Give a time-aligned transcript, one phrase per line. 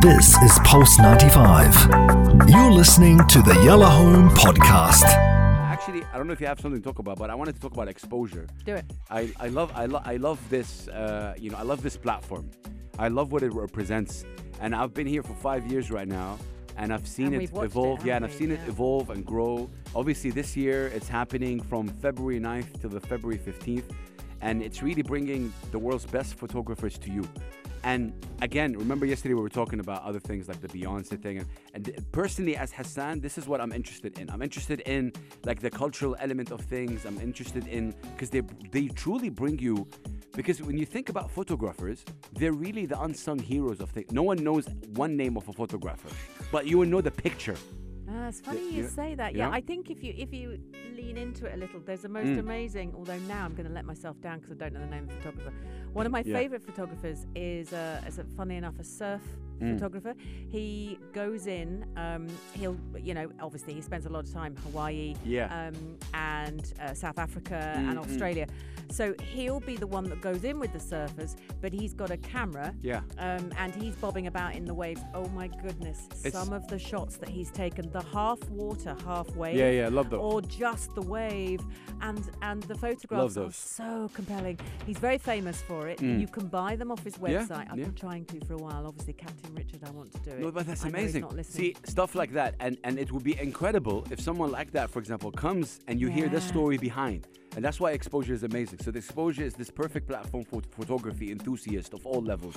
[0.00, 2.48] This is Pulse 95.
[2.48, 5.02] You're listening to the Yellow Home Podcast.
[5.04, 7.60] Actually, I don't know if you have something to talk about, but I wanted to
[7.60, 8.48] talk about Xposure.
[8.64, 8.84] Do it.
[9.10, 12.50] I, I love I, lo- I love this uh, you know I love this platform.
[12.98, 14.24] I love what it represents,
[14.60, 16.38] and I've been here for five years right now,
[16.76, 18.04] and I've seen And it we've it, evolve.
[18.06, 18.38] yeah, and I've we?
[18.38, 19.70] seen it evolve and grow.
[19.94, 23.84] Obviously, this year it's happening from February 9th to the February 15th,
[24.40, 27.28] and it's really bringing the world's best photographers to you.
[27.82, 28.12] And
[28.42, 32.12] again, remember yesterday we were talking about other things like the Beyonce thing, and, and
[32.12, 34.28] personally, as Hassan, this is what I'm interested in.
[34.30, 35.12] I'm interested in
[35.44, 37.06] like the cultural element of things.
[37.06, 39.86] I'm interested in because they they truly bring you.
[40.32, 42.04] Because when you think about photographers,
[42.34, 44.12] they're really the unsung heroes of things.
[44.12, 46.08] No one knows one name of a photographer,
[46.52, 47.56] but you will know the picture.
[48.08, 49.34] Ah, it's funny Yeah, you yeah, say that.
[49.34, 49.48] yeah.
[49.48, 50.58] Yeah, I think if you if you
[50.90, 52.38] lean into it a little, there's a most Mm.
[52.40, 52.94] amazing.
[52.96, 55.08] Although now I'm going to let myself down because I don't know the name of
[55.10, 55.52] the photographer.
[55.92, 56.36] One of my Yeah.
[56.38, 59.22] favorite photographers is, uh, is a, funny enough, a surf
[59.60, 59.74] Mm.
[59.74, 60.14] photographer.
[60.48, 61.84] He goes in.
[61.96, 65.68] Um, he'll, you know, obviously he spends a lot of time in Hawaii, Yeah.
[65.68, 67.98] um, and uh, South Africa Mm, and.
[67.98, 68.46] Australia.
[68.90, 72.16] So he'll be the one that goes in with the surfers, but he's got a
[72.16, 73.02] camera Yeah.
[73.18, 75.00] um, and he's bobbing about in the waves.
[75.14, 76.08] Oh my goodness!
[76.24, 79.88] It's- Some of the shots that he's taken, the half water, half wave, Yeah, yeah,
[79.88, 80.20] love those.
[80.20, 81.60] or just the wave,
[82.00, 83.56] and and the photographs are those.
[83.56, 84.58] so compelling.
[84.86, 85.98] He's very famous for it.
[85.98, 86.20] Mm.
[86.20, 87.66] You can buy them off his website.
[87.66, 87.72] Yeah.
[87.72, 87.84] I've yeah.
[87.84, 88.86] been trying to for a while.
[88.86, 90.38] Obviously, Captain Richard, I want to do it.
[90.40, 91.24] No, but that's I amazing.
[91.42, 94.98] See, stuff like that, and and it would be incredible if someone like that, for
[94.98, 98.78] example, comes and you hear the story behind, and that's why Xposure is amazing.
[98.80, 102.56] So the Xposure is this perfect platform for photography enthusiasts of all levels.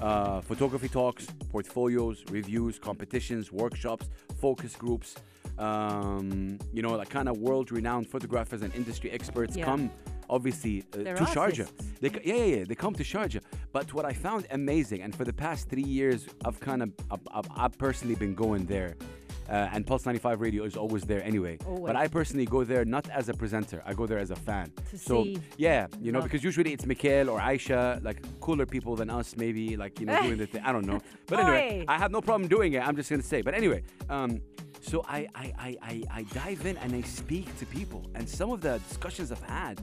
[0.00, 4.08] Uh, photography talks, portfolios, reviews, competitions, workshops,
[4.40, 5.14] focus groups.
[5.56, 9.66] Um, you know, like kind of world-renowned photographers and industry experts Yeah.
[9.66, 9.88] come,
[10.28, 11.68] obviously, uh, to Sharjah.
[12.00, 13.42] They, yeah, yeah, yeah, they come to Sharjah.
[13.72, 17.46] But what I found amazing, and for the past three years, I've kind of, I've,
[17.56, 18.96] I've, personally been going there.
[19.48, 21.58] Uh, and Pulse 95 Radio is always there anyway.
[21.84, 24.72] But I personally go there not as a presenter, I go there as a fan.
[24.90, 26.28] To so, see yeah, you know, love.
[26.28, 30.22] because usually it's Mikhail or Aisha, like cooler people than us, maybe, like, you know,
[30.22, 30.62] doing the thing.
[30.64, 31.00] I don't know.
[31.26, 31.84] But anyway.
[31.88, 32.86] I have no problem doing it.
[32.86, 33.42] I'm just going to say.
[33.42, 34.40] But anyway, um,
[34.84, 38.04] so I, I, I, I, I dive in and I speak to people.
[38.14, 39.80] And some of the discussions I've had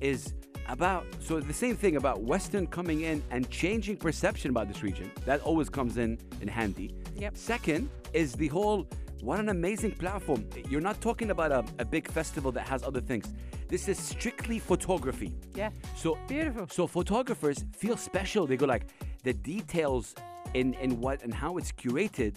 [0.00, 0.34] is
[0.68, 5.10] about so the same thing about Western coming in and changing perception about this region.
[5.24, 6.94] That always comes in in handy.
[7.16, 7.36] Yep.
[7.36, 8.86] Second is the whole
[9.22, 10.46] what an amazing platform.
[10.68, 13.32] You're not talking about a, a big festival that has other things.
[13.68, 15.34] This is strictly photography.
[15.54, 15.70] Yeah.
[15.96, 16.66] So Beautiful.
[16.68, 18.46] So photographers feel special.
[18.46, 18.86] They go like
[19.22, 20.14] the details
[20.54, 22.36] in in what and how it's curated.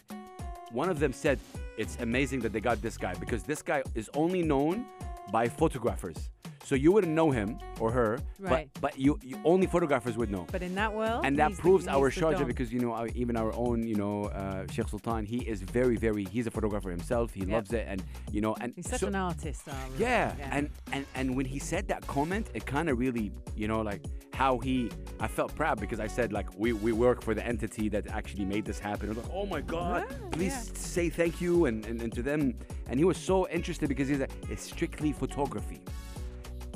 [0.72, 1.40] One of them said
[1.78, 4.86] it's amazing that they got this guy because this guy is only known
[5.32, 6.30] by photographers.
[6.64, 8.70] So you wouldn't know him or her, Right.
[8.74, 10.46] but but you, you only photographers would know.
[10.52, 13.08] But in that world, And that he's the- proves our Sharjah because you know our,
[13.16, 16.90] even our own you know uh, Sheikh Sultan he is very very he's a photographer
[16.90, 17.50] himself he Yep.
[17.50, 19.68] loves it and you know and He's such so- an artist.
[19.68, 19.96] Arlo.
[19.98, 23.82] yeah, and and and when he said that comment, it kind of really, you know,
[23.82, 24.02] like
[24.34, 27.90] how he, I felt proud because I said like we we work for the entity
[27.90, 29.08] that actually made this happen.
[29.08, 30.80] I was like, oh my god, Yeah, please yeah.
[30.94, 32.54] say thank you and, and and to them.
[32.90, 35.80] And he was so interested because he's like, it's strictly photography,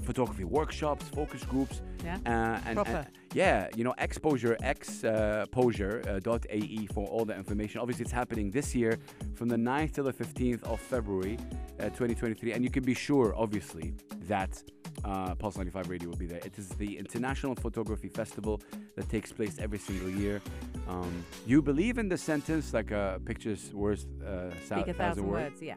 [0.04, 1.82] photography workshops, focus groups.
[2.04, 2.18] Yeah.
[2.26, 7.82] Uh, and, and- yeah, you know, Xposure, Xposure uh, for all the information.
[7.82, 9.00] Obviously, it's happening this year
[9.34, 11.38] from the 9th till the 15th of February,
[11.80, 12.52] uh, 2023.
[12.54, 13.96] And you can be sure, obviously,
[14.28, 14.62] that
[15.04, 16.40] uh, Pulse 95 Radio will be there.
[16.46, 18.62] It is the International Photography Festival
[18.96, 20.42] that takes place every single year.
[20.88, 25.62] Um, you believe in the sentence like a picture's worth uh, Speak a thousand words.
[25.62, 25.76] Yeah.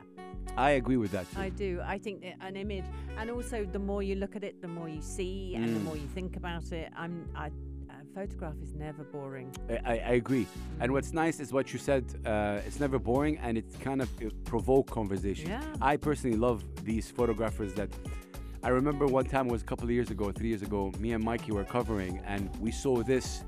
[0.56, 1.40] I agree with that too.
[1.40, 1.80] I do.
[1.84, 2.84] I think an image,
[3.18, 5.84] and also the more you look at it, the more you see, and the Mm.
[5.84, 6.90] more you think about it.
[6.96, 7.28] I'm.
[7.34, 7.50] I,
[8.14, 9.52] photograph is never boring.
[9.68, 10.46] I, I I agree.
[10.80, 12.04] And what's nice is what you said.
[12.24, 15.50] Uh, it's never boring, and it kind of it provoke conversation.
[15.50, 15.62] Yeah.
[15.92, 17.90] I personally love these photographers that.
[18.62, 20.92] I remember one time it was a couple of years ago, three years ago.
[20.98, 23.44] Me and Mikey were covering, and we saw this.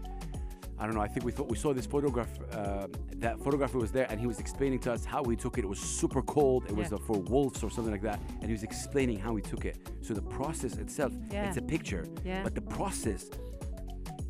[0.81, 1.01] I don't know.
[1.01, 2.29] I think we thought we saw this photograph.
[2.53, 2.87] Uh,
[3.17, 5.65] that photographer was there, and he was explaining to us how he took it.
[5.65, 6.67] It was super cold.
[6.67, 9.43] It was uh, for wolves or something like that, and he was explaining how he
[9.43, 9.77] took it.
[10.03, 11.49] So the process itself, Yeah.
[11.49, 12.45] it's a picture, Yeah.
[12.45, 13.29] but the process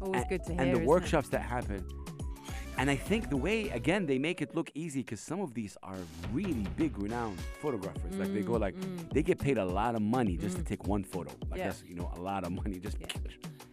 [0.01, 0.61] Always and, good to hear.
[0.63, 0.87] and the isn't it?
[0.87, 1.85] workshops that happen.
[2.81, 5.77] And I think the way again they make it look easy because some of these
[5.83, 5.97] are
[6.33, 8.15] really big, renowned photographers.
[8.21, 9.13] like they go Mm, like mm.
[9.15, 10.67] they get paid a lot of money just to Mm.
[10.73, 11.31] take one photo.
[11.51, 11.65] Like Yeah.
[11.69, 13.09] that's you know a lot of money just Yeah.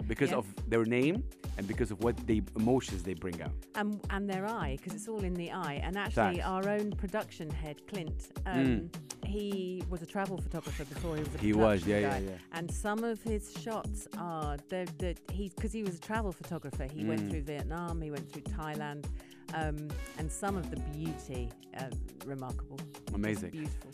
[0.08, 0.38] because Yeah.
[0.42, 1.24] of their name
[1.58, 3.54] and because of what the emotions they bring out.
[3.76, 6.54] and and their eye because it's all in the eye and actually Facts.
[6.54, 8.90] our own production head clint um,
[9.26, 12.08] he was a travel photographer before he was a He was, yeah, guy.
[12.20, 12.38] yeah, yeah.
[12.58, 17.04] and some of his shots are they're, they're, because he was a travel photographer he
[17.06, 17.30] went Mm.
[17.32, 19.06] through vietnam he went through thailand
[19.54, 19.78] um,
[20.18, 21.84] and some of the beauty, uh,
[22.26, 22.80] remarkable.
[23.14, 23.52] Amazing.
[23.52, 23.92] Beautiful.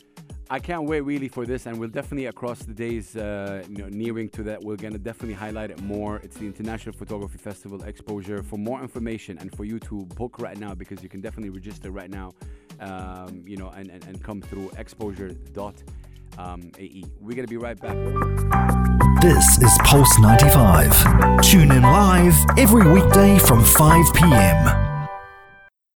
[0.50, 3.88] I can't wait really for this, and we'll definitely across the days uh, you know,
[3.88, 6.16] nearing to that, we're gonna definitely highlight it more.
[6.24, 8.44] It's the International Photography Festival Xposure.
[8.44, 11.90] For more information and for you to book right now, because you can definitely register
[11.90, 12.32] right now,
[12.80, 17.04] um, you know, and, and, and come through exposure.ae.
[17.20, 17.96] We're gonna be right back.
[19.20, 21.42] This is Pulse 95.
[21.42, 24.91] Tune in live every weekday from 5 p.m.